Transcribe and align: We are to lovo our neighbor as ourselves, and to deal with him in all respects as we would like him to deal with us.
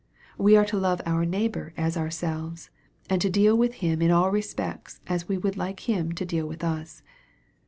We 0.35 0.55
are 0.57 0.65
to 0.65 0.77
lovo 0.79 1.03
our 1.05 1.25
neighbor 1.25 1.75
as 1.77 1.95
ourselves, 1.95 2.71
and 3.07 3.21
to 3.21 3.29
deal 3.29 3.55
with 3.55 3.75
him 3.85 4.01
in 4.01 4.09
all 4.09 4.31
respects 4.31 4.99
as 5.05 5.27
we 5.29 5.37
would 5.37 5.57
like 5.57 5.81
him 5.87 6.13
to 6.13 6.25
deal 6.25 6.47
with 6.47 6.63
us. 6.63 7.03